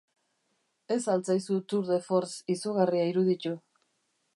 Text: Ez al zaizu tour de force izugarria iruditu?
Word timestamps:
Ez 0.95 0.97
al 1.15 1.21
zaizu 1.29 1.59
tour 1.73 1.85
de 1.93 2.01
force 2.09 2.41
izugarria 2.57 3.09
iruditu? 3.15 3.59